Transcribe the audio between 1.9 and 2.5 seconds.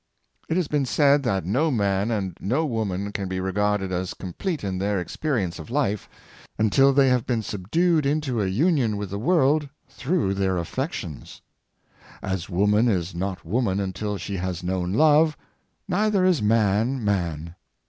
and